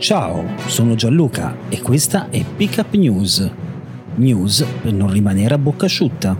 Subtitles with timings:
[0.00, 3.50] Ciao, sono Gianluca e questa è Pickup News.
[4.14, 6.34] News per non rimanere a bocca asciutta.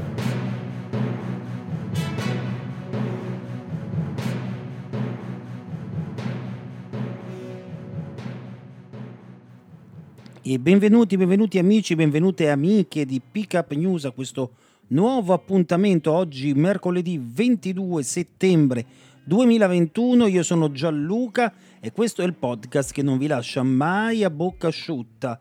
[10.41, 14.53] E benvenuti, benvenuti amici, benvenute amiche di Pickup News a questo
[14.87, 18.87] nuovo appuntamento oggi mercoledì 22 settembre
[19.25, 20.27] 2021.
[20.27, 24.69] Io sono Gianluca e questo è il podcast che non vi lascia mai a bocca
[24.69, 25.41] asciutta.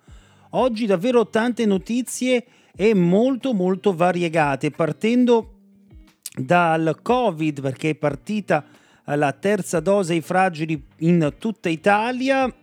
[0.51, 2.45] Oggi davvero tante notizie
[2.75, 5.53] e molto molto variegate, partendo
[6.33, 8.63] dal Covid perché è partita
[9.05, 12.53] la terza dose ai fragili in tutta Italia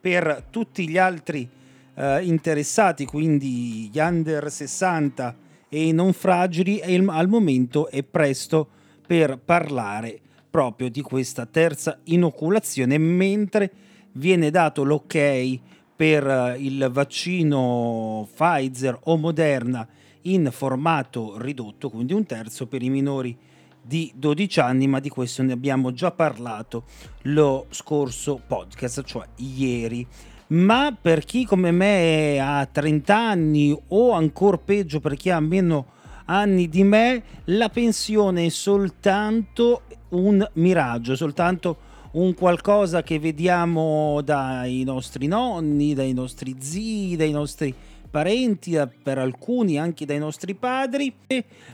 [0.00, 1.48] per tutti gli altri
[1.94, 5.36] eh, interessati, quindi gli under 60
[5.68, 8.68] e i non fragili, e il, al momento è presto
[9.06, 10.20] per parlare
[10.56, 13.70] proprio di questa terza inoculazione, mentre
[14.12, 15.58] viene dato l'ok
[15.94, 19.86] per eh, il vaccino Pfizer o Moderna
[20.22, 23.36] in formato ridotto, quindi un terzo per i minori
[23.82, 26.84] di 12 anni, ma di questo ne abbiamo già parlato
[27.24, 30.06] lo scorso podcast, cioè ieri.
[30.48, 35.88] Ma per chi come me ha 30 anni o ancora peggio per chi ha meno
[36.24, 44.84] anni di me, la pensione è soltanto un miraggio, soltanto un qualcosa che vediamo dai
[44.84, 47.74] nostri nonni, dai nostri zii, dai nostri
[48.10, 51.12] parenti, per alcuni anche dai nostri padri,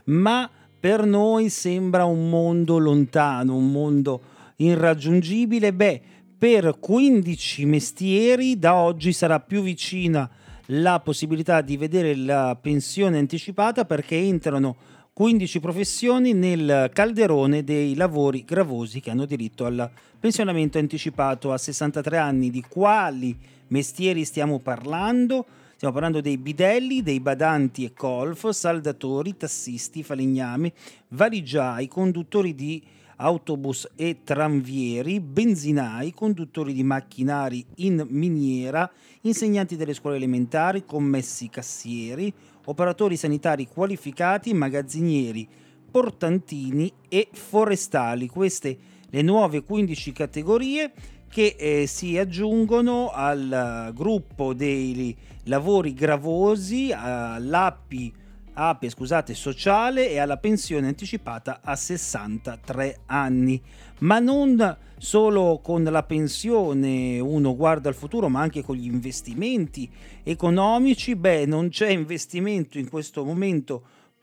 [0.04, 0.50] ma
[0.80, 4.20] per noi sembra un mondo lontano, un mondo
[4.56, 5.72] irraggiungibile.
[5.72, 6.00] Beh,
[6.36, 10.28] per 15 mestieri da oggi sarà più vicina
[10.66, 14.76] la possibilità di vedere la pensione anticipata perché entrano
[15.14, 22.16] 15 professioni nel calderone dei lavori gravosi che hanno diritto al pensionamento anticipato a 63
[22.16, 22.48] anni.
[22.48, 23.36] Di quali
[23.68, 25.44] mestieri stiamo parlando?
[25.74, 30.72] Stiamo parlando dei bidelli, dei badanti e colf, saldatori, tassisti, falegnami,
[31.08, 32.82] valigiai, conduttori di
[33.16, 38.90] autobus e tranvieri, benzinai, conduttori di macchinari in miniera,
[39.22, 42.32] insegnanti delle scuole elementari, commessi cassieri,
[42.66, 45.48] operatori sanitari qualificati, magazzinieri,
[45.90, 48.28] portantini e forestali.
[48.28, 48.78] Queste
[49.10, 50.92] le nuove 15 categorie
[51.28, 58.12] che eh, si aggiungono al uh, gruppo dei lavori gravosi, all'API
[58.54, 63.60] APE scusate, sociale e alla pensione anticipata a 63 anni.
[64.00, 69.90] Ma non solo con la pensione uno guarda al futuro, ma anche con gli investimenti
[70.22, 71.16] economici.
[71.16, 73.82] Beh, non c'è investimento in questo momento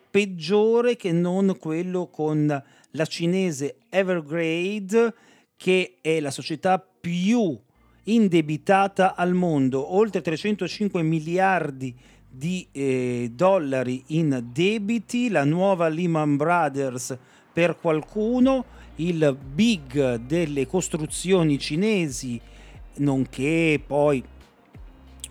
[0.10, 5.14] peggiore che non quello con la cinese Evergrade,
[5.56, 7.58] che è la società più
[8.04, 12.19] indebitata al mondo, oltre 305 miliardi di
[12.72, 17.18] eh, dollari in debiti, la nuova Lehman Brothers
[17.52, 22.40] per qualcuno, il big delle costruzioni cinesi,
[22.98, 24.24] nonché poi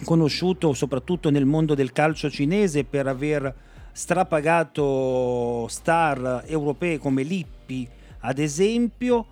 [0.04, 3.54] conosciuto soprattutto nel mondo del calcio cinese per aver
[3.92, 7.88] strapagato star europee come Lippi,
[8.20, 9.26] ad esempio,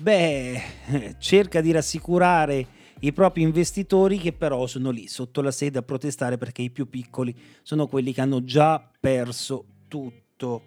[0.00, 2.66] beh, cerca di rassicurare
[3.00, 6.88] i propri investitori che però sono lì sotto la sede a protestare perché i più
[6.88, 10.62] piccoli sono quelli che hanno già perso tutto.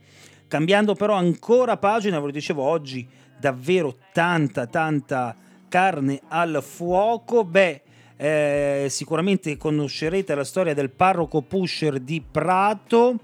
[0.47, 3.08] Cambiando però ancora pagina, ve lo dicevo oggi,
[3.40, 5.35] davvero tanta tanta
[5.67, 7.46] carne al fuoco.
[7.46, 7.82] Beh,
[8.17, 13.20] eh, sicuramente conoscerete la storia del parroco pusher di Prato.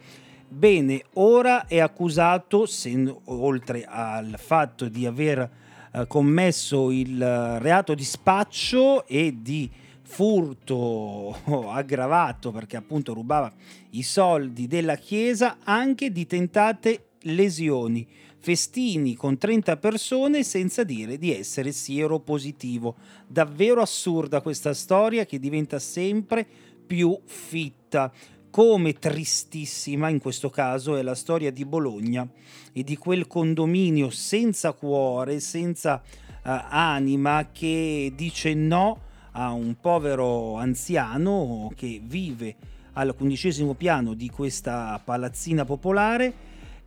[0.48, 5.50] Bene, ora è accusato, se, oltre al fatto di aver
[5.98, 9.70] eh, commesso il eh, reato di spaccio e di
[10.04, 11.36] furto
[11.70, 13.52] aggravato perché appunto rubava
[13.92, 18.08] i soldi della chiesa anche di tentate lesioni.
[18.40, 22.96] Festini con 30 persone senza dire di essere siero positivo
[23.28, 26.48] davvero assurda questa storia che diventa sempre
[26.86, 28.12] più fitta
[28.58, 32.28] come tristissima in questo caso è la storia di Bologna
[32.74, 39.00] e di quel condominio senza cuore, senza uh, anima che dice no
[39.34, 42.56] a un povero anziano che vive
[42.94, 46.34] al quindicesimo piano di questa palazzina popolare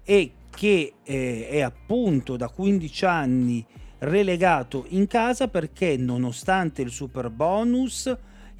[0.02, 3.64] e che eh, è appunto da 15 anni
[3.98, 8.12] relegato in casa perché nonostante il super bonus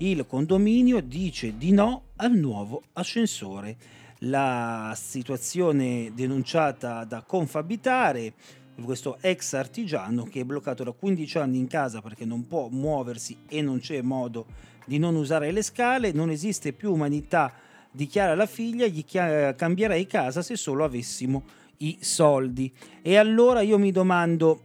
[0.03, 3.77] il condominio dice di no al nuovo ascensore.
[4.21, 8.35] La situazione denunciata da Confabitare,
[8.83, 13.37] questo ex artigiano che è bloccato da 15 anni in casa perché non può muoversi
[13.49, 14.47] e non c'è modo
[14.87, 17.53] di non usare le scale, non esiste più umanità,
[17.91, 21.45] dichiara la figlia, gli cambierei casa se solo avessimo
[21.79, 22.73] i soldi.
[23.03, 24.63] E allora io mi domando,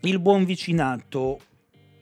[0.00, 1.40] il buon vicinato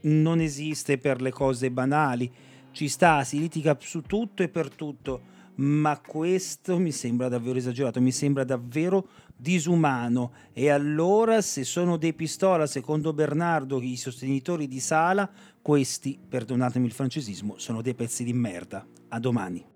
[0.02, 2.31] non esiste per le cose banali,
[2.72, 8.00] ci sta, si litiga su tutto e per tutto, ma questo mi sembra davvero esagerato,
[8.00, 10.32] mi sembra davvero disumano.
[10.52, 16.92] E allora, se sono dei pistola, secondo Bernardo, i sostenitori di Sala, questi, perdonatemi il
[16.92, 18.87] francesismo, sono dei pezzi di merda.
[19.08, 19.75] A domani.